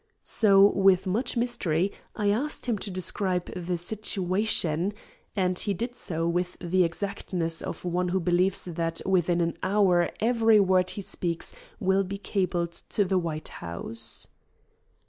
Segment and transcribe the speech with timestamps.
[0.23, 4.93] So, with much mystery, I asked him to describe the "situation,"
[5.35, 10.09] and he did so with the exactness of one who believes that within an hour
[10.19, 14.25] every word he speaks will be cabled to the White House.